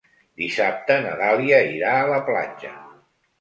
Dissabte 0.43 0.95
na 1.03 1.11
Dàlia 1.19 1.59
irà 1.75 1.93
a 1.99 2.09
la 2.15 2.19
platja. 2.31 2.73